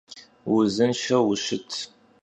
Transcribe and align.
Vuzınşşeu 0.49 1.21
vuşıt! 1.27 1.69